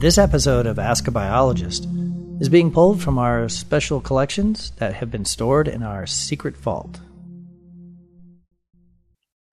[0.00, 1.86] This episode of Ask a Biologist
[2.40, 6.98] is being pulled from our special collections that have been stored in our secret vault.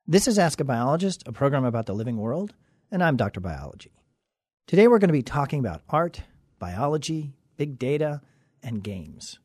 [0.07, 2.53] This is Ask a Biologist, a program about the living world,
[2.89, 3.41] and I'm Dr.
[3.41, 3.91] Biology.
[4.67, 6.21] Today we're going to be talking about art,
[6.59, 8.21] biology, big data,
[8.63, 9.39] and games.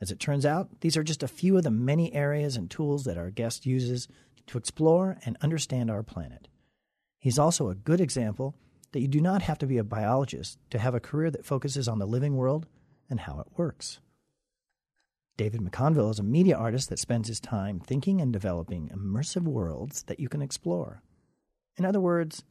[0.00, 3.04] As it turns out, these are just a few of the many areas and tools
[3.04, 4.08] that our guest uses
[4.48, 6.48] to explore and understand our planet.
[7.20, 8.56] He's also a good example
[8.96, 11.86] that you do not have to be a biologist to have a career that focuses
[11.86, 12.64] on the living world
[13.10, 14.00] and how it works.
[15.36, 20.04] David McConville is a media artist that spends his time thinking and developing immersive worlds
[20.04, 21.02] that you can explore.
[21.76, 22.42] In other words,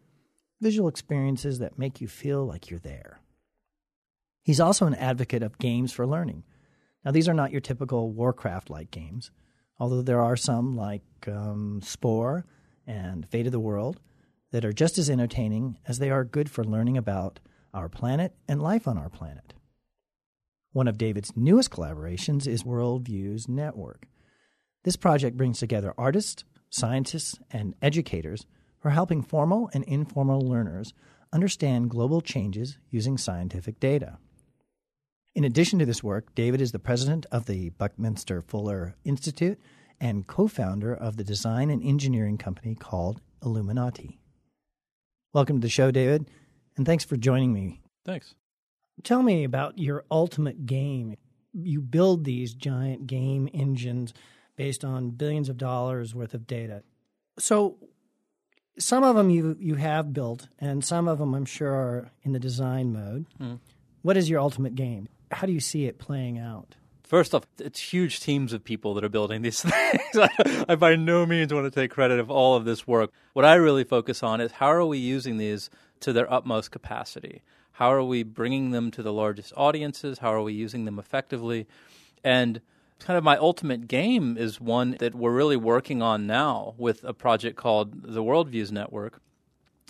[0.61, 3.21] visual experiences that make you feel like you're there.
[4.43, 6.43] He's also an advocate of games for learning.
[7.03, 9.31] Now, these are not your typical Warcraft like games,
[9.79, 12.45] although there are some like um, Spore
[12.85, 13.99] and Fate of the World
[14.51, 17.39] that are just as entertaining as they are good for learning about
[17.73, 19.53] our planet and life on our planet.
[20.71, 24.07] One of David's newest collaborations is Worldviews Network.
[24.83, 28.45] This project brings together artists, scientists, and educators
[28.83, 30.93] are helping formal and informal learners
[31.33, 34.17] understand global changes using scientific data.
[35.33, 39.59] In addition to this work, David is the president of the Buckminster Fuller Institute
[39.99, 44.19] and co founder of the design and engineering company called Elumenati.
[45.35, 46.31] Welcome to the show, David,
[46.77, 47.81] and thanks for joining me.
[48.05, 48.35] Thanks.
[49.03, 51.17] Tell me about your ultimate game.
[51.51, 54.13] You build these giant game engines
[54.55, 56.83] based on billions of dollars worth of data.
[57.37, 57.75] So,
[58.79, 62.31] some of them you you have built, and some of them I'm sure are in
[62.31, 63.25] the design mode.
[63.37, 63.59] Mm.
[64.03, 65.09] What is your ultimate game?
[65.31, 66.75] How do you see it playing out?
[67.05, 70.29] First off, it's huge teams of people that are building these things.
[70.67, 73.11] I by no means want to take credit of all of this work.
[73.33, 77.43] What I really focus on is how are we using these to their utmost capacity?
[77.73, 80.19] How are we bringing them to the largest audiences?
[80.19, 81.67] How are we using them effectively?
[82.23, 82.61] And
[82.99, 87.13] kind of my ultimate game is one that we're really working on now with a
[87.13, 89.21] project called the Worldviews Network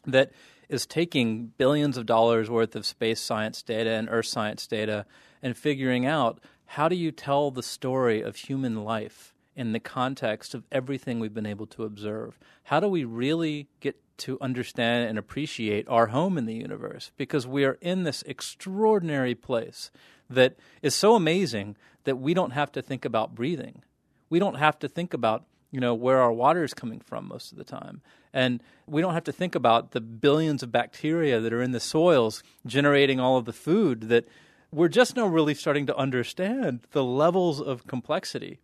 [0.05, 0.31] that
[0.67, 5.05] is taking billions of dollars worth of space science data and earth science data
[5.41, 10.53] and figuring out how do you tell the story of human life in the context
[10.53, 12.37] of everything we've been able to observe?
[12.63, 17.11] How do we really get to understand and appreciate our home in the universe?
[17.17, 19.91] Because we are in this extraordinary place
[20.29, 23.81] that is so amazing that we don't have to think about breathing.
[24.29, 27.51] We don't have to think about you know where our water is coming from most
[27.51, 28.01] of the time
[28.33, 31.81] and we don't have to think about the billions of bacteria that are in the
[31.81, 34.25] soils generating all of the food that
[34.75, 38.59] we're just now really starting to understand the levels of complexity.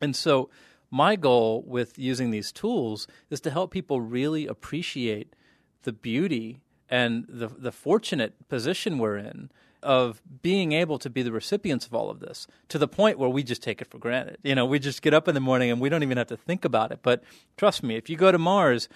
[0.00, 0.48] And so,
[0.90, 5.34] my goal with using these tools is to help people really appreciate
[5.82, 9.50] the beauty and the, the fortunate position we're in
[9.82, 13.28] of being able to be the recipients of all of this to the point where
[13.28, 14.36] we just take it for granted.
[14.44, 16.36] You know, we just get up in the morning and we don't even have to
[16.36, 17.00] think about it.
[17.02, 17.24] But
[17.56, 18.88] trust me, if you go to Mars,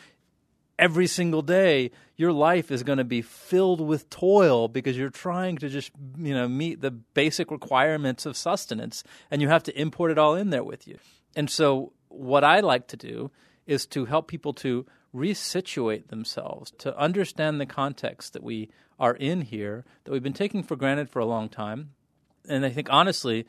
[0.78, 5.56] every single day your life is going to be filled with toil because you're trying
[5.56, 10.10] to just you know meet the basic requirements of sustenance and you have to import
[10.10, 10.98] it all in there with you.
[11.34, 13.30] And so what i like to do
[13.66, 19.42] is to help people to resituate themselves to understand the context that we are in
[19.42, 21.90] here that we've been taking for granted for a long time.
[22.48, 23.46] And i think honestly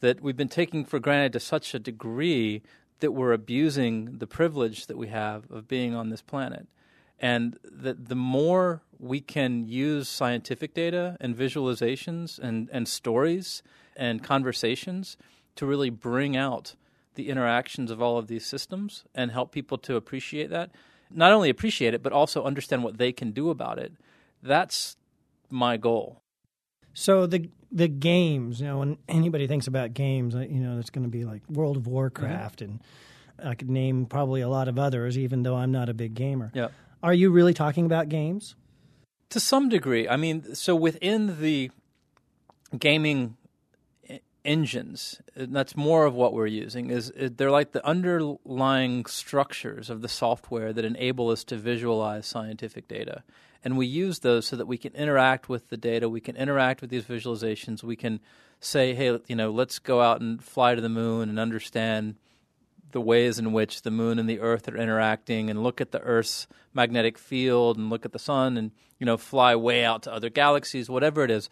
[0.00, 2.62] that we've been taking for granted to such a degree
[3.00, 6.66] that we're abusing the privilege that we have of being on this planet.
[7.20, 13.62] And that the more we can use scientific data and visualizations and, and stories
[13.96, 15.16] and conversations
[15.56, 16.74] to really bring out
[17.14, 20.70] the interactions of all of these systems and help people to appreciate that,
[21.10, 23.92] not only appreciate it, but also understand what they can do about it,
[24.42, 24.96] that's
[25.50, 26.22] my goal.
[26.94, 30.90] So the the games, you know, when anybody thinks about games, uh, you know, it's
[30.90, 32.72] going to be like World of Warcraft, mm-hmm.
[33.38, 36.14] and I could name probably a lot of others, even though I'm not a big
[36.14, 36.50] gamer.
[36.54, 36.68] Yeah.
[37.02, 38.56] Are you really talking about games?
[39.30, 40.08] To some degree.
[40.08, 41.70] I mean, so within the
[42.76, 43.36] gaming
[44.44, 46.90] engines, that's more of what we're using.
[46.90, 52.88] Is they're like the underlying structures of the software that enable us to visualize scientific
[52.88, 53.22] data
[53.64, 56.08] and we use those so that we can interact with the data.
[56.08, 57.82] We can interact with these visualizations.
[57.82, 58.20] We can
[58.60, 62.16] say, hey, you know, let's go out and fly to the moon and understand
[62.92, 66.00] the ways in which the moon and the earth are interacting and look at the
[66.00, 70.12] earth's magnetic field and look at the sun and you know fly way out to
[70.12, 71.50] other galaxies whatever it is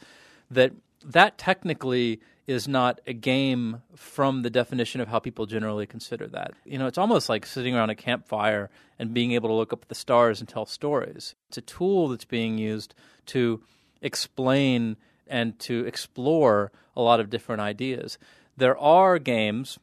[0.50, 0.72] that
[1.06, 6.52] that technically is not a game from the definition of how people generally consider that.
[6.64, 9.82] You know, it's almost like sitting around a campfire and being able to look up
[9.82, 11.34] at the stars and tell stories.
[11.48, 12.94] It's a tool that's being used
[13.26, 13.62] to
[14.00, 18.18] explain and to explore a lot of different ideas.
[18.56, 19.78] There are games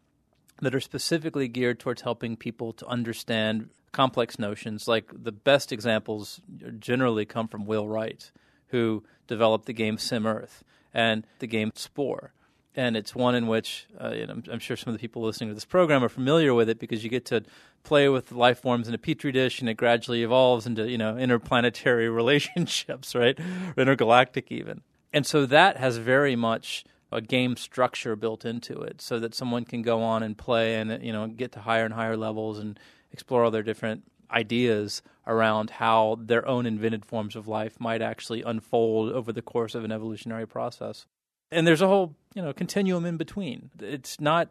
[0.61, 4.87] that are specifically geared towards helping people to understand complex notions.
[4.87, 6.39] Like the best examples
[6.79, 8.31] generally come from Will Wright,
[8.67, 12.33] who developed the game Sim Earth and the game Spore.
[12.75, 15.53] And it's one in which uh, I'm, I'm sure some of the people listening to
[15.53, 17.43] this program are familiar with it because you get to
[17.83, 21.17] play with life forms in a petri dish, and it gradually evolves into you know
[21.17, 23.37] interplanetary relationships, right,
[23.77, 24.81] intergalactic even.
[25.11, 29.65] And so that has very much a game structure built into it, so that someone
[29.65, 32.79] can go on and play and you know get to higher and higher levels and
[33.11, 38.41] explore all their different ideas around how their own invented forms of life might actually
[38.41, 41.05] unfold over the course of an evolutionary process.
[41.51, 43.69] And there's a whole, you know, continuum in between.
[43.79, 44.49] It's not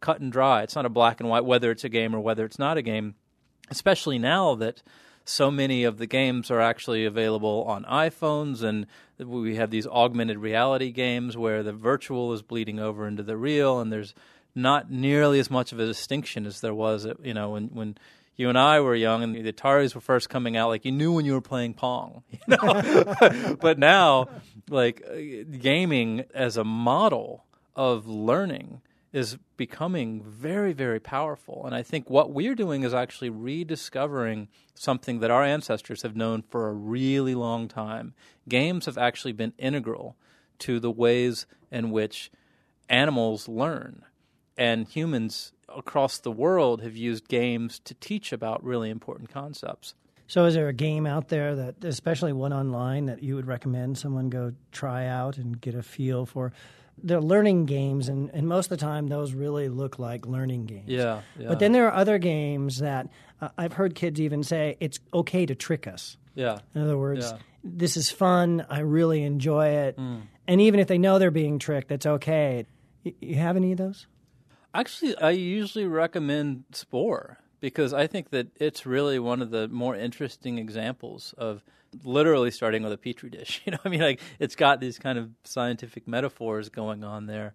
[0.00, 0.62] cut and dry.
[0.62, 2.82] It's not a black and white whether it's a game or whether it's not a
[2.82, 3.14] game,
[3.70, 4.82] especially now that
[5.24, 8.86] so many of the games are actually available on iPhones and
[9.18, 13.78] we have these augmented reality games where the virtual is bleeding over into the real
[13.78, 14.14] and there's
[14.54, 17.98] not nearly as much of a distinction as there was, you know, when when
[18.38, 21.12] you and I were young and the Ataris were first coming out, like you knew
[21.12, 22.22] when you were playing Pong.
[22.46, 23.56] You know?
[23.60, 24.28] but now,
[24.70, 25.16] like uh,
[25.58, 27.44] gaming as a model
[27.74, 28.80] of learning
[29.12, 31.66] is becoming very, very powerful.
[31.66, 36.42] And I think what we're doing is actually rediscovering something that our ancestors have known
[36.42, 38.14] for a really long time.
[38.48, 40.16] Games have actually been integral
[40.60, 42.30] to the ways in which
[42.88, 44.04] animals learn.
[44.56, 49.94] And humans across the world have used games to teach about really important concepts.
[50.26, 53.96] So, is there a game out there that, especially one online, that you would recommend
[53.96, 56.52] someone go try out and get a feel for?
[57.02, 60.88] They're learning games, and, and most of the time, those really look like learning games.
[60.88, 61.48] Yeah, yeah.
[61.48, 63.08] But then there are other games that
[63.40, 66.18] uh, I've heard kids even say it's okay to trick us.
[66.34, 66.58] Yeah.
[66.74, 67.38] In other words, yeah.
[67.64, 68.66] this is fun.
[68.68, 69.96] I really enjoy it.
[69.96, 70.22] Mm.
[70.46, 72.66] And even if they know they're being tricked, that's okay.
[73.02, 74.06] You have any of those?
[74.78, 79.96] Actually, I usually recommend Spore because I think that it's really one of the more
[79.96, 81.64] interesting examples of
[82.04, 83.60] literally starting with a petri dish.
[83.66, 87.54] You know, I mean, like it's got these kind of scientific metaphors going on there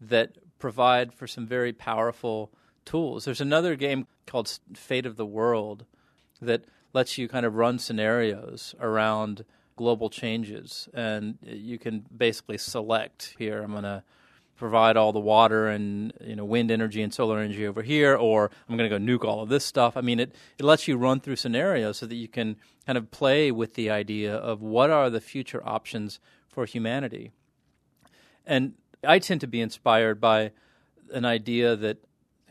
[0.00, 2.50] that provide for some very powerful
[2.84, 3.24] tools.
[3.24, 5.84] There's another game called Fate of the World
[6.42, 9.44] that lets you kind of run scenarios around
[9.76, 13.62] global changes, and uh, you can basically select here.
[13.62, 14.02] I'm going to
[14.56, 18.50] provide all the water and you know wind energy and solar energy over here, or
[18.68, 19.96] I'm going to go nuke all of this stuff.
[19.96, 22.56] I mean, it it lets you run through scenarios so that you can
[22.86, 27.32] kind of play with the idea of what are the future options for humanity.
[28.46, 30.52] And I tend to be inspired by
[31.12, 31.98] an idea that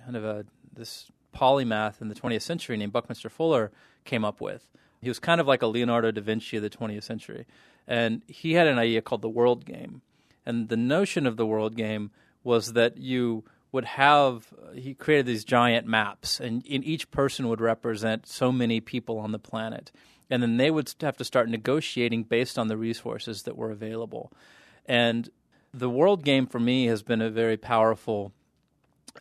[0.04, 3.72] kind of a this polymath in the 20th century named Buckminster Fuller
[4.06, 4.70] came up with.
[5.02, 7.46] He was kind of like a Leonardo da Vinci of the 20th century,
[7.88, 10.02] and he had an idea called the world game
[10.46, 12.12] and the notion of the world game
[12.44, 17.62] was that you would have he created these giant maps and in each person would
[17.62, 19.92] represent so many people on the planet.
[20.30, 24.32] And then they would have to start negotiating based on the resources that were available.
[24.86, 25.30] And
[25.74, 28.32] the world game for me has been a very powerful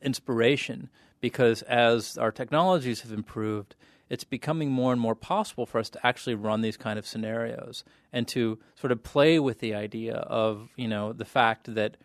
[0.01, 0.91] inspiration
[1.21, 3.75] because as our technologies have improved
[4.13, 7.83] it's becoming more and more possible for us to actually run these kind of scenarios
[8.13, 11.97] and to sort of play with the idea of you know the fact that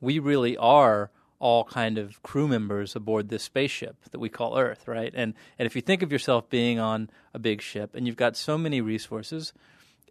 [0.00, 4.86] we really are all kind of crew members aboard this spaceship that we call Earth,
[4.86, 5.12] right?
[5.12, 8.36] And and if you think of yourself being on a big ship and you've got
[8.36, 9.52] so many resources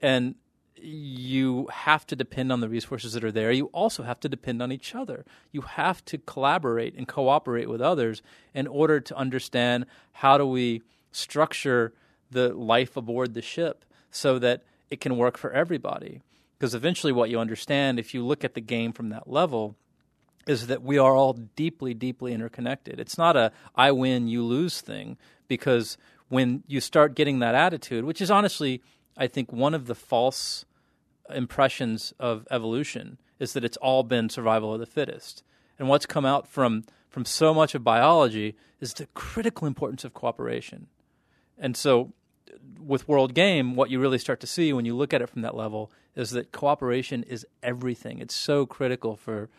[0.01, 0.35] and
[0.77, 3.49] you have to depend on the resources that are there.
[3.49, 5.25] You also have to depend on each other.
[5.53, 8.21] You have to collaborate and cooperate with others
[8.53, 10.81] in order to understand how do we
[11.15, 11.93] structure
[12.29, 16.21] the life aboard the ship so that it can work for everybody.
[16.57, 19.75] Because eventually, what you understand, if you look at the game from that level,
[20.47, 22.99] is that we are all deeply, deeply interconnected.
[22.99, 25.17] It's not a I win, you lose thing,
[25.47, 25.97] because
[26.29, 28.81] when you start getting that attitude, which is honestly,
[29.17, 30.65] I think, one of the false
[31.29, 35.43] impressions of evolution, is that it's all been survival of the fittest.
[35.77, 40.13] And what's come out from, from so much of biology is the critical importance of
[40.13, 40.87] cooperation.
[41.57, 42.13] And so
[42.79, 45.41] with World Game, what you really start to see when you look at it from
[45.41, 48.19] that level is that cooperation is everything.
[48.19, 49.49] It's so critical for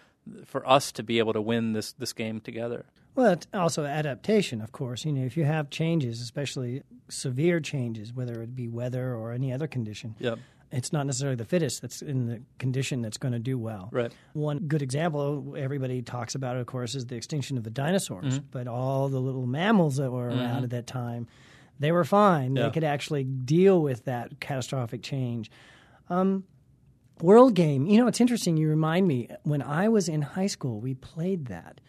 [0.45, 2.87] for us to be able to win this this game together.
[3.15, 5.05] Well, it's also adaptation, of course.
[5.05, 9.53] You know, if you have changes, especially severe changes, whether it be weather or any
[9.53, 10.38] other condition, yep.
[10.71, 13.88] it's not necessarily the fittest that's in the condition that's going to do well.
[13.91, 14.12] Right.
[14.35, 18.38] One good example everybody talks about, of course, is the extinction of the dinosaurs.
[18.38, 18.47] Mm-hmm.
[18.50, 20.65] But all the little mammals that were around mm-hmm.
[20.65, 21.26] at that time
[21.78, 22.56] they were fine.
[22.56, 22.64] Yeah.
[22.64, 25.50] They could actually deal with that catastrophic change.
[26.09, 26.45] Um,
[27.23, 27.87] World game.
[27.87, 28.59] You know, it's interesting.
[28.59, 31.80] You remind me when I was in high school, we played that.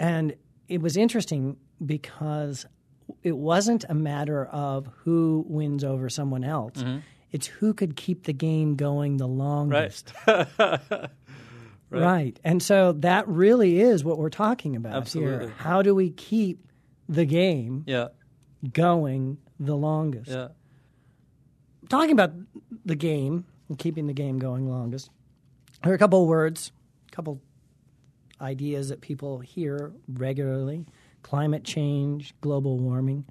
[0.00, 0.34] And
[0.68, 2.66] it was interesting because
[3.22, 6.78] it wasn't a matter of who wins over someone else.
[6.82, 6.98] Mm-hmm.
[7.30, 10.12] It's who could keep the game going the longest.
[10.26, 10.48] right.
[11.90, 12.40] Right.
[12.42, 15.46] And so that really is what we're talking about Absolutely.
[15.46, 15.54] here.
[15.58, 16.66] How do we keep
[17.08, 18.08] the game Yeah.
[18.72, 20.30] Going the longest?
[20.30, 20.48] Yeah.
[21.88, 22.32] Talking about
[22.84, 25.10] the game and keeping the game going longest,
[25.82, 26.72] there are a couple of words,
[27.12, 27.40] a couple
[28.40, 30.86] ideas that people hear regularly
[31.22, 33.24] climate change, global warming.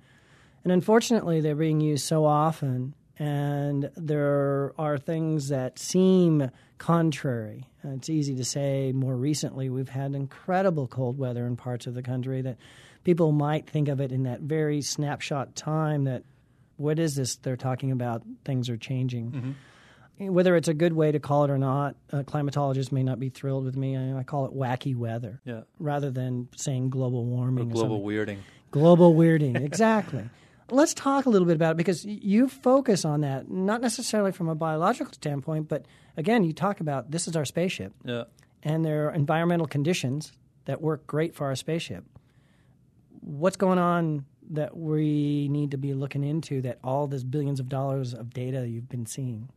[0.64, 7.70] And unfortunately, they're being used so often, and there are things that seem contrary.
[7.84, 12.02] It's easy to say more recently we've had incredible cold weather in parts of the
[12.02, 12.58] country that
[13.04, 16.24] people might think of it in that very snapshot time that
[16.78, 18.24] what is this they're talking about?
[18.46, 19.32] Things are changing.
[19.32, 19.52] Mm-hmm.
[20.34, 23.66] Whether it's a good way to call it or not, climatologists may not be thrilled
[23.66, 23.98] with me.
[23.98, 25.62] I, I call it wacky weather Yeah.
[25.80, 27.70] rather than saying global warming.
[27.72, 28.38] or Global something.
[28.38, 28.38] weirding.
[28.72, 30.30] Global weirding, exactly.
[30.72, 34.50] Let's talk a little bit about it because you focus on that, not necessarily from
[34.50, 38.24] a biological standpoint, but again, you talk about this is our spaceship, Yeah.
[38.64, 40.32] and there are environmental conditions
[40.66, 42.06] that work great for our spaceship.
[43.26, 47.70] What's going on that we need to be looking into that all this billions of
[47.70, 49.50] dollars of data you've been seeing?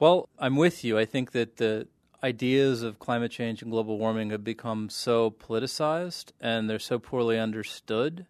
[0.00, 0.98] Well, I'm with you.
[0.98, 1.86] I think that the
[2.24, 7.38] ideas of climate change and global warming have become so politicized and they're so poorly
[7.38, 8.26] understood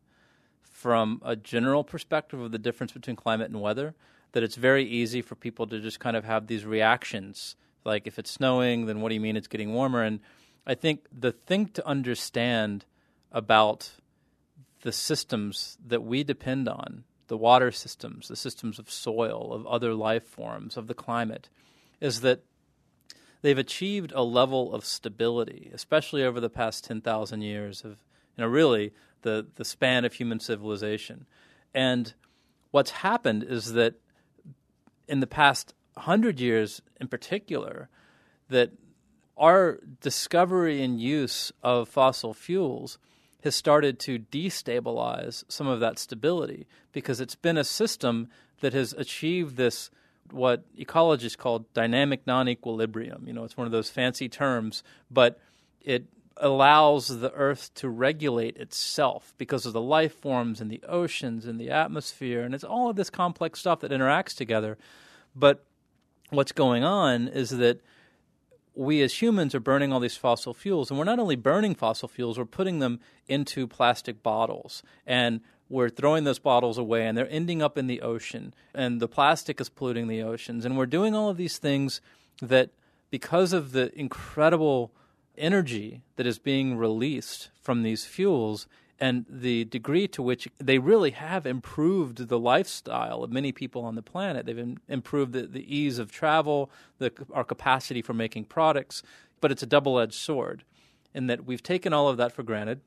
[0.60, 3.94] from a general perspective of the difference between climate and weather
[4.32, 7.56] that it's very easy for people to just kind of have these reactions.
[7.84, 10.02] Like, if it's snowing, then what do you mean it's getting warmer?
[10.02, 10.20] And
[10.66, 12.84] I think the thing to understand
[13.30, 13.92] about
[14.82, 19.94] the systems that we depend on the water systems, the systems of soil, of other
[19.94, 21.48] life forms, of the climate
[22.00, 22.42] is that
[23.40, 27.90] they've achieved a level of stability, especially over the past 10,000 years of,
[28.36, 31.26] you know, really the, the span of human civilization.
[31.72, 32.12] And
[32.70, 33.94] what's happened is that
[35.08, 37.88] in the past 100 years in particular,
[38.48, 38.72] that
[39.36, 42.98] our discovery and use of fossil fuels
[43.42, 48.28] has started to destabilize some of that stability because it's been a system
[48.60, 49.90] that has achieved this
[50.30, 53.24] what ecologists call dynamic non-equilibrium.
[53.26, 55.38] You know, it's one of those fancy terms, but
[55.80, 56.06] it
[56.38, 61.60] allows the earth to regulate itself because of the life forms and the oceans and
[61.60, 64.78] the atmosphere and it's all of this complex stuff that interacts together.
[65.36, 65.64] But
[66.30, 67.82] what's going on is that
[68.74, 72.08] we as humans are burning all these fossil fuels, and we're not only burning fossil
[72.08, 74.82] fuels, we're putting them into plastic bottles.
[75.06, 79.08] And we're throwing those bottles away, and they're ending up in the ocean, and the
[79.08, 80.64] plastic is polluting the oceans.
[80.64, 82.00] And we're doing all of these things
[82.40, 82.70] that,
[83.10, 84.92] because of the incredible
[85.36, 88.66] energy that is being released from these fuels,
[89.02, 93.96] and the degree to which they really have improved the lifestyle of many people on
[93.96, 94.46] the planet.
[94.46, 99.02] They've im- improved the, the ease of travel, the, our capacity for making products,
[99.40, 100.62] but it's a double edged sword
[101.12, 102.80] in that we've taken all of that for granted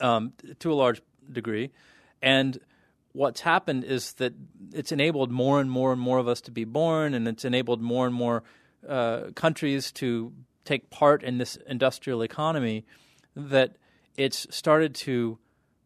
[0.00, 1.72] um, to a large degree.
[2.22, 2.58] And
[3.12, 4.32] what's happened is that
[4.72, 7.82] it's enabled more and more and more of us to be born, and it's enabled
[7.82, 8.44] more and more
[8.88, 10.32] uh, countries to
[10.64, 12.86] take part in this industrial economy
[13.36, 13.76] that
[14.18, 15.38] it's started to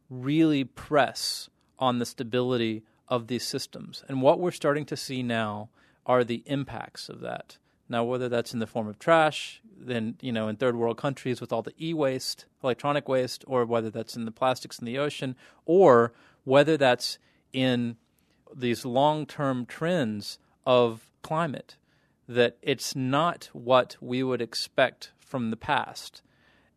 [0.08, 1.48] really press
[1.78, 4.02] on the stability of these systems.
[4.08, 5.68] And what we're starting to see now
[6.06, 7.58] are the impacts of that.
[7.88, 11.42] Now, whether that's in the form of trash, then you know, in third world countries
[11.42, 15.36] with all the e-waste, electronic waste, or whether that's in the plastics in the ocean,
[15.66, 17.18] or whether that's
[17.52, 17.96] in
[18.56, 21.76] these long-term trends of climate,
[22.26, 26.22] that it's not what we would expect from the past.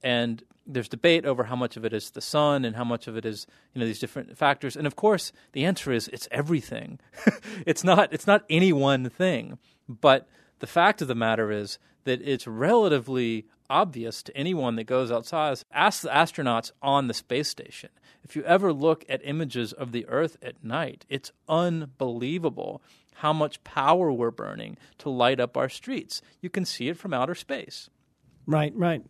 [0.04, 3.16] And there's debate over how much of it is the sun and how much of
[3.16, 4.76] it is you know these different factors.
[4.76, 7.00] And of course, the answer is it's everything.
[7.66, 9.58] it's not it's not any one thing.
[9.88, 10.28] But
[10.60, 15.60] the fact of the matter is that it's relatively obvious to anyone that goes outside.
[15.72, 17.90] Ask the astronauts on the space station.
[18.24, 22.82] If you ever look at images of the Earth at night, it's unbelievable
[23.16, 26.22] how much power we're burning to light up our streets.
[26.42, 27.90] You can see it from outer space.
[28.46, 29.04] Right, right.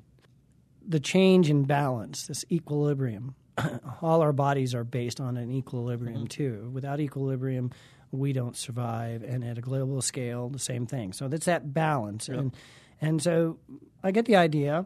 [0.88, 3.36] The change in balance, this equilibrium.
[4.02, 6.26] All our bodies are based on an equilibrium mm-hmm.
[6.26, 6.70] too.
[6.74, 7.72] Without equilibrium,
[8.12, 9.24] we don't survive.
[9.24, 11.14] And at a global scale, the same thing.
[11.14, 12.30] So that's that balance.
[12.30, 12.56] And
[13.02, 13.60] and so
[14.04, 14.86] I get the idea.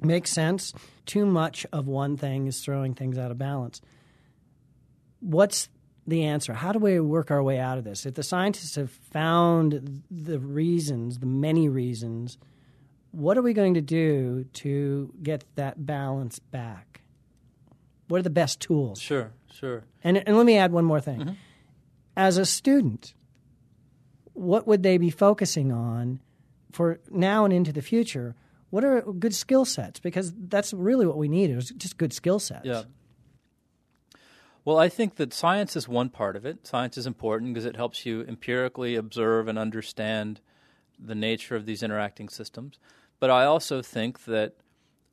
[0.00, 0.72] Makes sense.
[1.06, 3.80] Too much of one thing is throwing things out of balance.
[5.20, 5.68] What's
[6.06, 6.52] the answer?
[6.52, 8.04] How do we work our way out of this?
[8.04, 12.38] If the scientists have found the reasons, the many reasons,
[13.12, 17.02] what are we going to do to get that balance back?
[18.08, 19.00] What are the best tools?
[19.00, 19.84] Sure, sure.
[20.02, 21.20] And, and let me add one more thing.
[21.20, 21.34] Mm-hmm.
[22.16, 23.14] As a student,
[24.32, 26.20] what would they be focusing on
[26.72, 28.34] for now and into the future?
[28.70, 30.00] What are good skill sets?
[30.00, 32.64] Because that's really what we need is just good skill sets.
[32.64, 32.82] Yeah.
[34.64, 36.66] Well, I think that science is one part of it.
[36.66, 40.40] Science is important because it helps you empirically observe and understand
[40.98, 42.78] the nature of these interacting systems.
[43.22, 44.54] But I also think that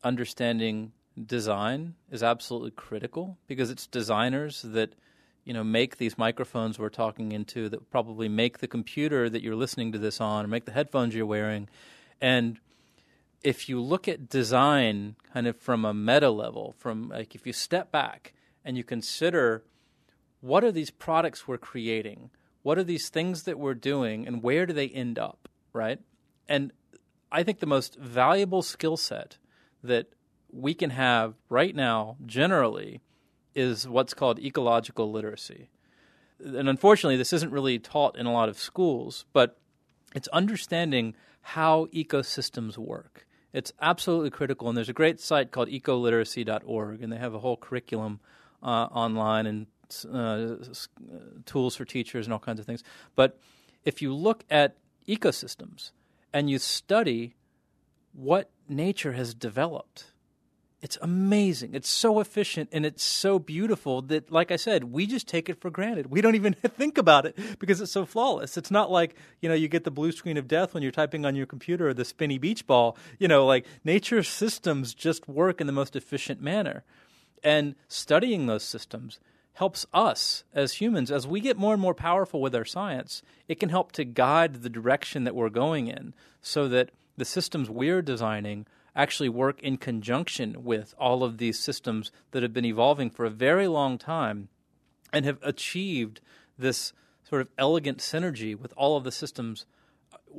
[0.04, 0.94] understanding
[1.28, 4.96] design is absolutely critical because it's designers that
[5.44, 9.56] you know make these microphones we're talking into that probably make the computer that you're
[9.56, 11.70] listening to this on or make the headphones you're wearing.
[12.20, 12.60] And
[13.44, 17.54] if you look at design kind of from a meta level from like if you
[17.54, 18.34] step back
[18.66, 19.64] and you consider
[20.42, 22.32] what are these products we're creating
[22.64, 26.00] what are these things that we're doing and where do they end up right?
[26.48, 26.72] And
[27.32, 29.38] i think the most valuable skill set
[29.84, 30.08] that
[30.52, 33.02] we can have right now generally
[33.56, 35.70] is what's called ecological literacy.
[36.44, 39.60] And unfortunately, this isn't really taught in a lot of schools, but
[40.16, 43.28] it's understanding how ecosystems work.
[43.52, 47.58] It's absolutely critical, and there's a great site called ecoliteracy.org, and they have a whole
[47.58, 48.20] curriculum
[48.62, 49.68] uh, online and
[50.14, 50.56] uh,
[51.46, 52.84] tools for teachers and all kinds of things.
[53.16, 53.40] But
[53.84, 55.92] if you look at ecosystems
[56.34, 57.36] and you study
[58.14, 60.06] what nature has developed,
[60.82, 61.74] it's amazing.
[61.74, 65.60] It's so efficient and it's so beautiful that, like I said, we just take it
[65.60, 66.08] for granted.
[66.08, 68.56] We don't even think about it because it's so flawless.
[68.56, 71.26] It's not like, you know, you get the blue screen of death when you're typing
[71.26, 72.96] on your computer or the spinny beach ball.
[73.18, 76.84] You know, like nature systems just work in the most efficient manner.
[77.44, 79.20] And studying those systems
[79.60, 83.60] helps us as humans, as we get more and more powerful with our science, it
[83.60, 88.02] can help to guide the direction that we're going in so that the systems we're
[88.02, 93.26] designing actually work in conjunction with all of these systems that have been evolving for
[93.26, 94.48] a very long time
[95.12, 96.22] and have achieved
[96.58, 99.66] this sort of elegant synergy with all of the systems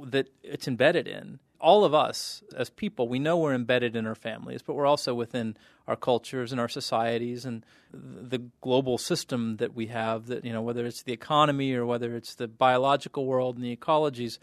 [0.03, 1.40] that it's embedded in.
[1.61, 5.14] All of us as people, we know we're embedded in our families, but we're also
[5.14, 10.53] within our cultures and our societies and the global system that we have that, you
[10.53, 14.38] know, whether it's the economy or whether it's the biological world and the ecologies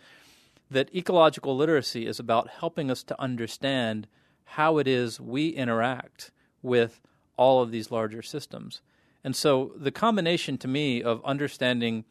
[0.70, 4.08] that ecological literacy is about helping us to understand
[4.44, 7.02] how it is we interact with
[7.38, 8.82] all of these larger systems.
[9.24, 12.06] And so the combination to me of understanding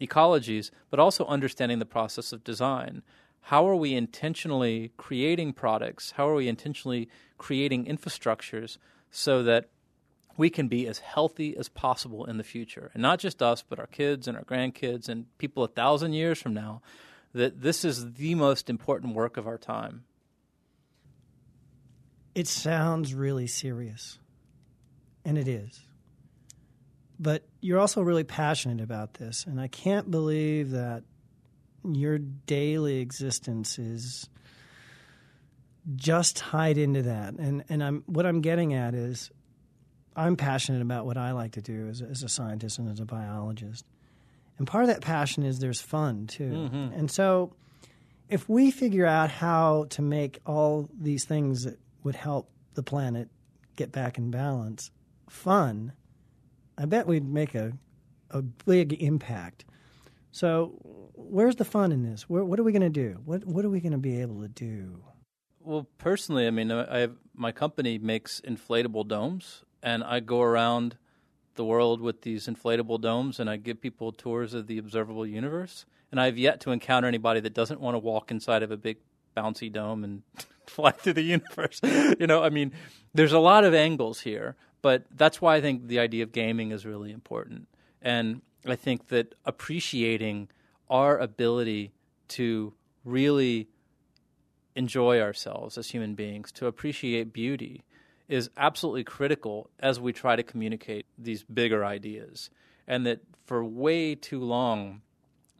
[0.00, 3.02] ecologies, but also understanding the process of design.
[3.46, 6.12] How are we intentionally creating products?
[6.12, 8.78] How are we intentionally creating infrastructures
[9.10, 9.68] so that
[10.36, 12.90] we can be as healthy as possible in the future?
[12.94, 16.40] And not just us, but our kids and our grandkids and people a thousand years
[16.40, 16.82] from now
[17.34, 20.04] that this is the most important work of our time.
[22.34, 24.18] It sounds really serious,
[25.24, 25.80] and it is.
[27.18, 31.02] But you're also really passionate about this, and I can't believe that
[31.84, 34.28] your daily existence is
[35.96, 37.34] just tied into that.
[37.34, 39.30] And and I'm what I'm getting at is
[40.14, 43.04] I'm passionate about what I like to do as, as a scientist and as a
[43.04, 43.84] biologist.
[44.58, 46.50] And part of that passion is there's fun too.
[46.50, 46.92] Mm-hmm.
[46.94, 47.54] And so
[48.28, 53.28] if we figure out how to make all these things that would help the planet
[53.76, 54.90] get back in balance
[55.28, 55.92] fun,
[56.76, 57.72] I bet we'd make a,
[58.30, 59.64] a big impact.
[60.32, 60.72] So,
[61.14, 62.22] where's the fun in this?
[62.22, 63.20] Where, what are we going to do?
[63.24, 65.04] What, what are we going to be able to do?
[65.60, 70.96] Well, personally, I mean, I have, my company makes inflatable domes, and I go around
[71.54, 75.84] the world with these inflatable domes, and I give people tours of the observable universe.
[76.10, 78.98] And I've yet to encounter anybody that doesn't want to walk inside of a big
[79.36, 80.22] bouncy dome and
[80.66, 81.80] fly through the universe.
[82.18, 82.72] you know, I mean,
[83.14, 86.70] there's a lot of angles here, but that's why I think the idea of gaming
[86.70, 87.68] is really important.
[88.00, 90.48] And I think that appreciating
[90.88, 91.92] our ability
[92.28, 93.68] to really
[94.74, 97.84] enjoy ourselves as human beings, to appreciate beauty,
[98.28, 102.50] is absolutely critical as we try to communicate these bigger ideas.
[102.86, 105.02] And that for way too long,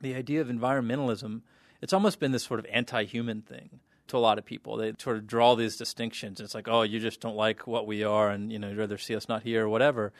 [0.01, 1.43] the idea of environmentalism,
[1.81, 4.77] it's almost been this sort of anti human thing to a lot of people.
[4.77, 6.41] They sort of draw these distinctions.
[6.41, 8.99] It's like, oh, you just don't like what we are and you know, you'd rather
[8.99, 10.13] see us not here or whatever.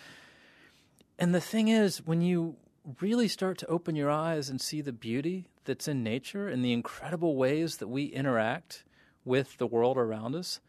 [1.19, 2.57] And the thing is, when you
[3.01, 6.73] really start to open your eyes and see the beauty that's in nature and the
[6.73, 8.85] incredible ways that we interact
[9.25, 10.61] with the world around us,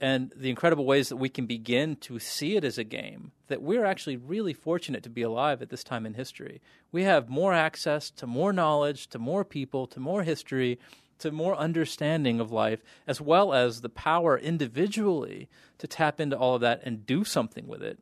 [0.00, 3.62] and the incredible ways that we can begin to see it as a game, that
[3.62, 6.60] we're actually really fortunate to be alive at this time in history.
[6.92, 10.78] We have more access to more knowledge, to more people, to more history,
[11.20, 15.48] to more understanding of life, as well as the power individually
[15.78, 17.98] to tap into all of that and do something with it.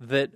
[0.00, 0.30] That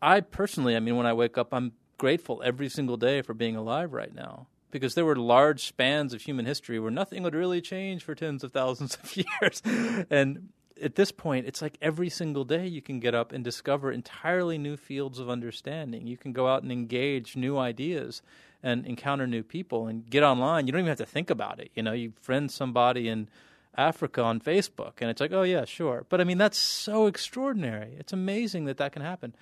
[0.00, 3.56] I personally, I mean, when I wake up, I'm grateful every single day for being
[3.56, 7.60] alive right now because there were large spans of human history where nothing would really
[7.60, 9.62] change for tens of thousands of years.
[10.10, 10.48] and
[10.82, 14.58] at this point, it's like every single day you can get up and discover entirely
[14.58, 16.06] new fields of understanding.
[16.06, 18.20] You can go out and engage new ideas
[18.62, 20.66] and encounter new people and get online.
[20.66, 21.70] You don't even have to think about it.
[21.74, 23.28] You know, you friend somebody in
[23.76, 26.04] Africa on Facebook, and it's like, oh, yeah, sure.
[26.08, 27.94] But I mean, that's so extraordinary.
[27.98, 29.34] It's amazing that that can happen.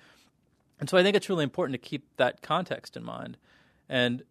[0.79, 3.37] And so I think it's really important to keep that context in mind.
[3.87, 4.23] And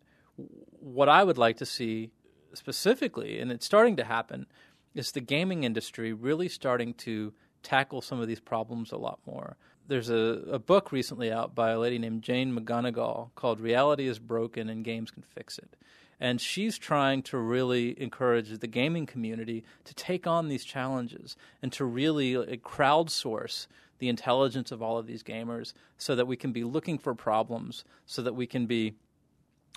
[0.81, 2.11] what I would like to see
[2.53, 4.47] specifically, and it's starting to happen,
[4.95, 9.57] is the gaming industry really starting to tackle some of these problems a lot more.
[9.87, 14.19] There's a, a book recently out by a lady named Jane McGonigal called Reality is
[14.19, 15.77] Broken and Games Can Fix It.
[16.21, 21.73] And she's trying to really encourage the gaming community to take on these challenges and
[21.73, 23.67] to really crowdsource
[23.99, 27.85] the intelligence of all of these gamers so that we can be looking for problems,
[28.07, 28.95] so that we can be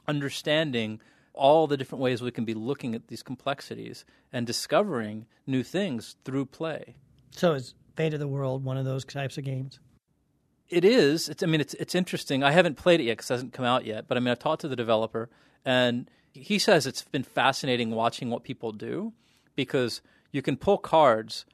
[0.07, 1.01] understanding
[1.33, 6.15] all the different ways we can be looking at these complexities and discovering new things
[6.25, 6.95] through play.
[7.31, 9.79] So is Fate of the World one of those types of games?
[10.69, 11.29] It is.
[11.29, 12.43] It's, I mean, it's it's interesting.
[12.43, 14.07] I haven't played it yet because it hasn't come out yet.
[14.07, 15.29] But I mean, I've talked to the developer,
[15.63, 19.13] and he says it's been fascinating watching what people do
[19.55, 20.01] because
[20.31, 21.45] you can pull cards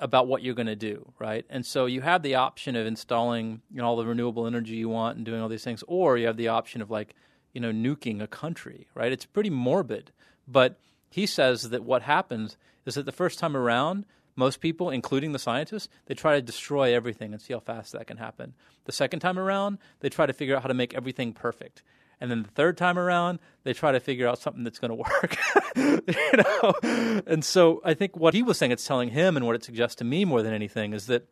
[0.00, 1.44] about what you're going to do, right?
[1.48, 4.88] And so you have the option of installing you know, all the renewable energy you
[4.88, 7.14] want and doing all these things, or you have the option of like
[7.52, 9.12] you know, nuking a country, right?
[9.12, 10.12] It's pretty morbid.
[10.46, 10.78] But
[11.10, 15.38] he says that what happens is that the first time around, most people, including the
[15.38, 18.54] scientists, they try to destroy everything and see how fast that can happen.
[18.84, 21.82] The second time around, they try to figure out how to make everything perfect.
[22.20, 24.94] And then the third time around, they try to figure out something that's going to
[24.94, 25.36] work.
[25.76, 27.22] you know?
[27.26, 29.96] And so I think what he was saying, it's telling him and what it suggests
[29.96, 31.26] to me more than anything is that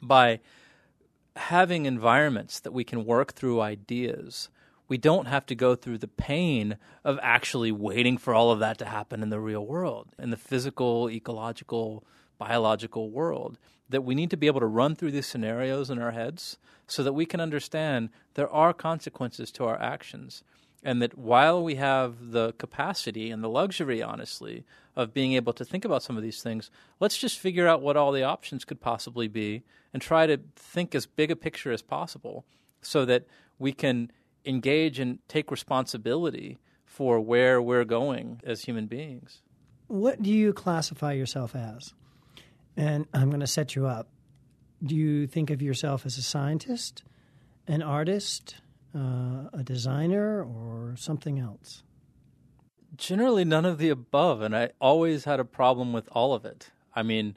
[0.00, 0.40] by
[1.36, 4.48] having environments that we can work through ideas,
[4.88, 8.78] we don't have to go through the pain of actually waiting for all of that
[8.78, 12.04] to happen in the real world, in the physical, ecological,
[12.38, 13.58] biological world.
[13.90, 17.02] That we need to be able to run through these scenarios in our heads so
[17.02, 20.42] that we can understand there are consequences to our actions.
[20.82, 24.64] And that while we have the capacity and the luxury, honestly,
[24.96, 27.98] of being able to think about some of these things, let's just figure out what
[27.98, 31.82] all the options could possibly be and try to think as big a picture as
[31.82, 32.46] possible
[32.80, 33.26] so that
[33.58, 34.10] we can
[34.46, 39.42] engage and take responsibility for where we're going as human beings.
[39.86, 41.92] What do you classify yourself as?
[42.80, 44.08] And I'm going to set you up.
[44.82, 47.02] Do you think of yourself as a scientist,
[47.68, 48.54] an artist,
[48.96, 51.82] uh, a designer, or something else?
[52.96, 54.40] Generally, none of the above.
[54.40, 56.70] And I always had a problem with all of it.
[56.94, 57.36] I mean,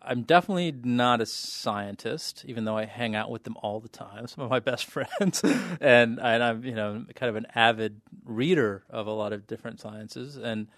[0.00, 4.26] I'm definitely not a scientist, even though I hang out with them all the time.
[4.28, 5.42] Some of my best friends,
[5.80, 9.80] and and I'm you know kind of an avid reader of a lot of different
[9.80, 10.68] sciences, and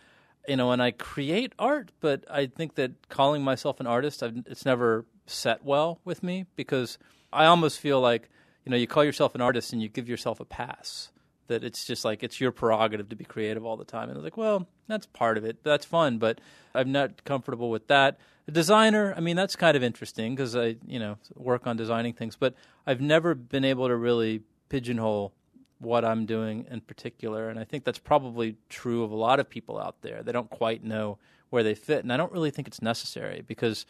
[0.49, 1.91] you know, and I create art.
[2.01, 6.47] But I think that calling myself an artist, I've, it's never set well with me
[6.57, 6.99] because
[7.33, 8.29] I almost feel like
[8.65, 11.11] you know you call yourself an artist and you give yourself a pass
[11.49, 14.05] that it's just like it's your prerogative to be creative all the time.
[14.09, 15.63] And I was like, well, that's part of it.
[15.63, 16.41] That's fun, but
[16.75, 18.19] I'm not comfortable with that.
[18.49, 22.13] A designer, I mean, that's kind of interesting because I, you know, work on designing
[22.13, 22.55] things, but
[22.87, 25.33] I've never been able to really pigeonhole
[25.79, 27.49] what I'm doing in particular.
[27.49, 30.23] And I think that's probably true of a lot of people out there.
[30.23, 31.19] They don't quite know
[31.51, 32.03] where they fit.
[32.03, 33.87] And I don't really think it's necessary because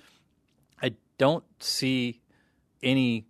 [0.83, 2.21] I don't see
[2.83, 3.27] any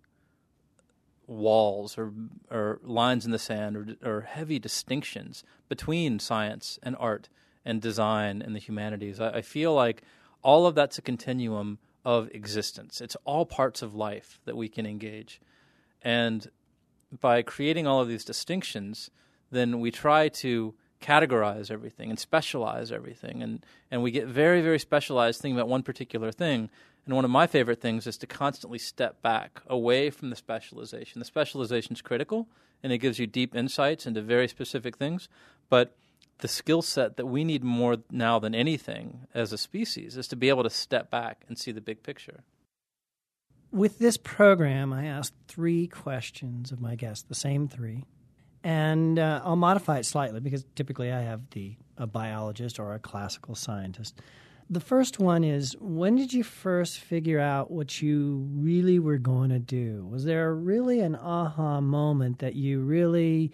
[1.27, 2.13] walls or
[2.49, 7.27] or lines in the sand or, or heavy distinctions between science and art
[7.65, 9.19] and design and the humanities.
[9.19, 10.03] I, I feel like
[10.41, 13.01] all of that's a continuum of existence.
[13.01, 15.41] It's all parts of life that we can engage,
[16.01, 16.49] and
[17.21, 19.09] by creating all of these distinctions,
[19.51, 24.79] then we try to categorize everything and specialize everything and, and we get very very
[24.79, 26.71] specialized thinking about one particular thing
[27.07, 31.19] and one of my favorite things is to constantly step back away from the specialization.
[31.19, 32.49] The specialization is critical
[32.83, 35.29] and it gives you deep insights into very specific things,
[35.69, 35.95] but
[36.39, 40.35] the skill set that we need more now than anything as a species is to
[40.35, 42.43] be able to step back and see the big picture.
[43.71, 48.05] With this program, I asked three questions of my guests, the same three,
[48.63, 52.99] and uh, I'll modify it slightly because typically I have the a biologist or a
[52.99, 54.21] classical scientist
[54.69, 59.49] The first one is when did you first figure out what you really were going
[59.49, 60.05] to do?
[60.09, 63.51] Was there really an aha moment that you really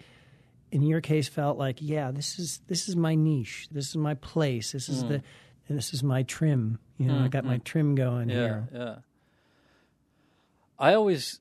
[0.72, 3.68] in your case felt like, yeah, this is this is my niche.
[3.70, 4.72] This is my place.
[4.72, 5.08] This is mm.
[5.08, 5.22] the
[5.68, 6.78] and this is my trim.
[6.98, 7.48] You know, mm, I got mm.
[7.48, 8.68] my trim going yeah, here.
[8.74, 8.94] Yeah.
[10.78, 11.40] I always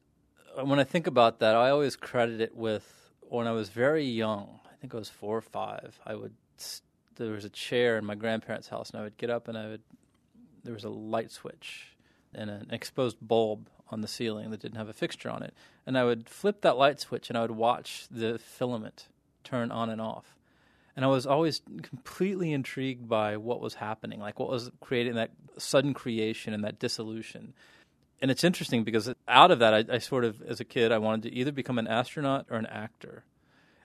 [0.61, 4.59] when I think about that, I always credit it with when I was very young.
[4.65, 5.99] I think I was 4 or 5.
[6.05, 6.33] I would
[7.15, 9.67] there was a chair in my grandparents' house, and I would get up and I
[9.67, 9.81] would.
[10.63, 11.95] There was a light switch
[12.33, 15.53] and an exposed bulb on the ceiling that didn't have a fixture on it,
[15.85, 19.07] and I would flip that light switch and I would watch the filament
[19.43, 20.35] turn on and off.
[20.95, 25.31] And I was always completely intrigued by what was happening, like what was creating that
[25.57, 27.53] sudden creation and that dissolution.
[28.23, 30.97] And it's interesting because out of that, I, I sort of, as a kid, I
[30.97, 33.25] wanted to either become an astronaut or an actor.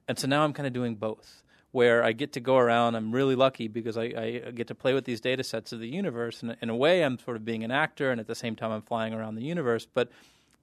[0.07, 2.95] And so now I'm kind of doing both where I get to go around.
[2.95, 5.89] I'm really lucky because I, I, get to play with these data sets of the
[5.89, 6.41] universe.
[6.41, 8.71] And in a way, I'm sort of being an actor, and at the same time,
[8.71, 9.89] I'm flying around the universe.
[9.93, 10.09] But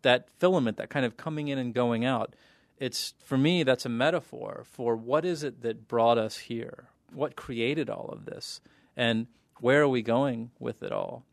[0.03, 2.33] that filament, that kind of coming in and going out,
[2.79, 6.85] it's for me, that's a metaphor for what is it that brought us here?
[7.13, 8.61] What created all of this?
[8.95, 9.27] And
[9.59, 11.25] where are we going with it all?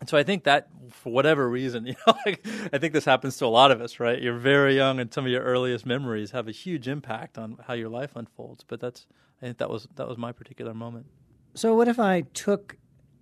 [0.00, 3.36] And so I think that for whatever reason, you know, like, I think this happens
[3.38, 4.20] to a lot of us, right?
[4.20, 7.74] You're very young, and some of your earliest memories have a huge impact on how
[7.74, 8.64] your life unfolds.
[8.66, 9.06] But that's,
[9.40, 11.06] I think that was that was my particular moment.
[11.54, 12.76] So what if I took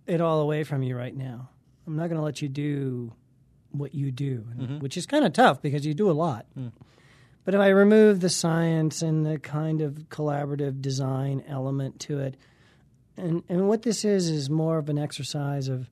[0.06, 1.50] it all away from you right now?
[1.86, 3.12] I'm not going to let you do
[3.70, 4.78] what you do, mm-hmm.
[4.78, 6.46] which is kind of tough because you do a lot.
[6.58, 6.72] Mm.
[7.44, 12.36] But if I remove the science and the kind of collaborative design element to it,
[13.16, 15.88] and and what this is is more of an exercise of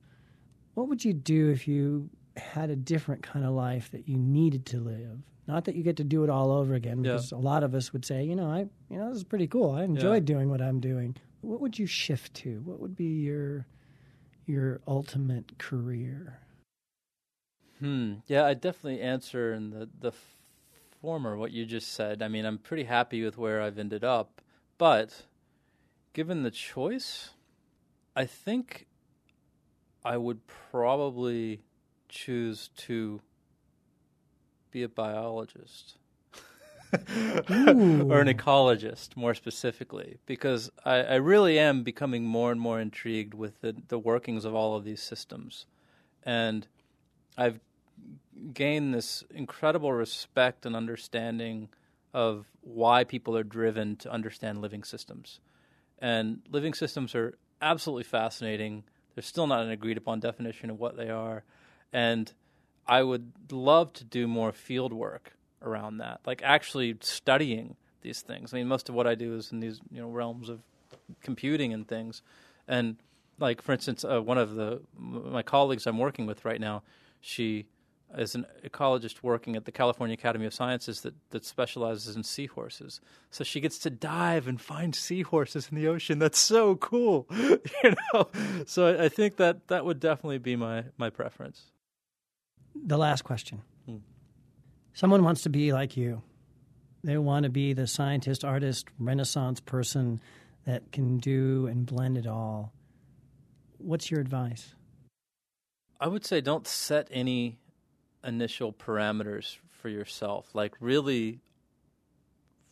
[0.77, 4.63] what would you do if you had a different kind of life that you needed
[4.67, 5.17] to live?
[5.47, 7.37] Not that you get to do it all over again, because yeah.
[7.39, 9.71] a lot of us would say, you know, I, you know, this is pretty cool.
[9.71, 10.35] I enjoyed yeah.
[10.35, 11.15] doing what I'm doing.
[11.41, 12.61] What would you shift to?
[12.63, 13.65] What would be your
[14.45, 16.41] your ultimate career?
[17.79, 18.15] Hmm.
[18.27, 20.11] Yeah, I definitely answer in the the
[21.01, 22.21] former what you just said.
[22.21, 24.41] I mean, I'm pretty happy with where I've ended up,
[24.77, 25.23] but
[26.13, 27.31] given the choice,
[28.15, 28.85] I think
[30.03, 30.39] I would
[30.71, 31.61] probably
[32.09, 33.21] choose to
[34.71, 35.97] be a biologist.
[36.93, 43.33] or an ecologist, more specifically, because I, I, really am becoming more and more intrigued
[43.33, 45.65] with the, the workings of all of these systems.
[46.23, 46.65] And
[47.37, 47.59] I've
[48.53, 51.67] gained this incredible respect and understanding
[52.13, 55.39] of why people are driven to understand living systems.
[55.99, 58.83] And living systems are absolutely fascinating
[59.17, 61.43] there's still not an agreed upon definition of what they are.
[61.91, 62.31] And
[62.85, 68.53] I would love to do more field work around that, like actually studying these things.
[68.53, 70.59] I mean, most of what I do is in these you know realms of
[71.23, 72.21] computing and things.
[72.67, 72.97] And
[73.39, 76.83] like for instance, uh, one of the my colleagues I'm working with right now,
[77.19, 77.65] she
[78.15, 83.01] is an ecologist working at the California Academy of Sciences that, that specializes in seahorses.
[83.31, 86.19] So she gets to dive and find seahorses in the ocean.
[86.19, 88.29] That's so cool, you know.
[88.65, 91.71] So I, think that that would definitely be my my preference.
[92.75, 93.97] The last question: hmm.
[94.93, 96.21] Someone wants to be like you.
[97.03, 100.19] They want to be the scientist, artist, Renaissance person
[100.65, 102.73] that can do and blend it all.
[103.77, 104.73] What's your advice?
[105.99, 107.59] I would say don't set any
[108.27, 110.53] initial parameters for yourself.
[110.53, 111.39] Like, really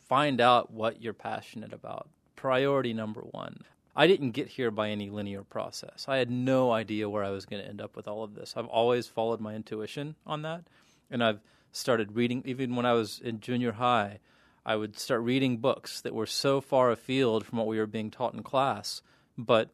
[0.08, 2.10] find out what you're passionate about.
[2.36, 3.63] Priority number one.
[3.96, 6.06] I didn't get here by any linear process.
[6.08, 8.54] I had no idea where I was going to end up with all of this.
[8.58, 10.65] I've always followed my intuition on that.
[11.10, 11.39] And I've
[11.72, 14.20] started reading, even when I was in junior high,
[14.65, 18.12] I would start reading books that were so far afield from what we were being
[18.12, 19.02] taught in class,
[19.38, 19.70] but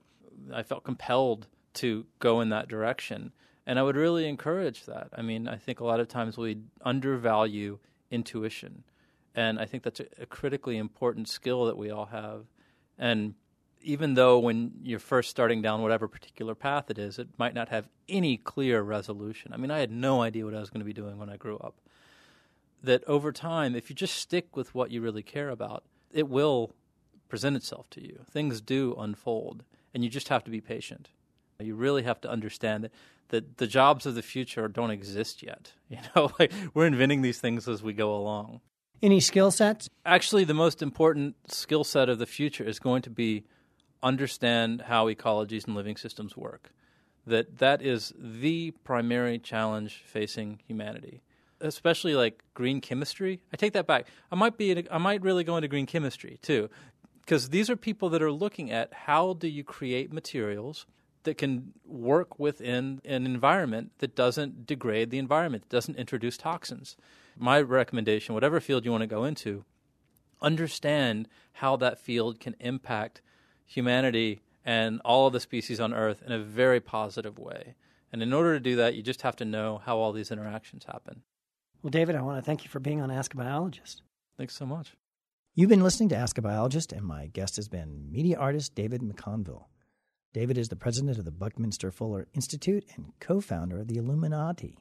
[0.54, 3.32] I felt compelled to go in that direction.
[3.66, 5.10] And I would really encourage that.
[5.16, 8.84] I mean, I think a lot of times we undervalue intuition.
[9.36, 12.46] And I think that's a, a critically important skill that we all have.
[12.98, 13.36] And
[13.84, 17.70] even though when you're first starting down whatever particular path it is, it might not
[17.70, 19.54] have any clear resolution.
[19.54, 21.38] I mean, I had no idea what I was going to be doing when I
[21.38, 21.76] grew up.
[22.84, 26.74] That over time, if you just stick with what you really care about, it will
[27.30, 28.26] present itself to you.
[28.30, 31.10] Things do unfold, and you just have to be patient.
[31.60, 32.92] You really have to understand that
[33.32, 35.74] the the jobs of the future don't exist yet.
[35.92, 38.62] You know, like we're inventing these things as we go along.
[39.04, 39.90] Any skill sets?
[40.06, 43.44] Actually, the most important skill set of the future is going to be
[44.02, 46.72] understand how ecologies and living systems work.
[47.28, 51.24] That that is the primary challenge facing humanity.
[51.60, 53.42] Especially like green chemistry.
[53.52, 54.08] I take that back.
[54.32, 56.70] I might be I might really go into green chemistry too
[57.20, 60.86] because these are people that are looking at how do you create materials
[61.24, 66.98] that can work within an environment that doesn't degrade the environment, doesn't introduce toxins.
[67.38, 69.64] My recommendation, whatever field you want to go into,
[70.42, 73.22] understand how that field can impact
[73.66, 77.76] humanity and all of the species on Earth in a very positive way.
[78.12, 80.86] And in order to do that, you just have to know how all these interactions
[80.86, 81.22] happen.
[81.82, 84.04] Well, David, I want to thank you for being on Ask a Biologist.
[84.38, 84.96] Thanks so much.
[85.56, 89.02] You've been listening to Ask a Biologist, and my guest has been media artist David
[89.02, 89.66] McConville.
[90.34, 94.78] David is the president of the Buckminster Fuller Institute and co founder of the Elumenati.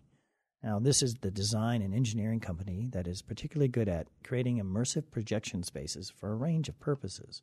[0.62, 5.10] Now, this is the design and engineering company that is particularly good at creating immersive
[5.10, 7.42] projection spaces for a range of purposes.